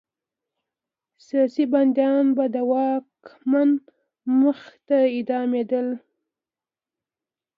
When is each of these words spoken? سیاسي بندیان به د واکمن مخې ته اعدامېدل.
سیاسي 1.25 1.65
بندیان 1.73 2.25
به 2.37 2.45
د 2.55 2.55
واکمن 2.71 3.69
مخې 4.39 4.75
ته 4.87 4.97
اعدامېدل. 5.15 5.87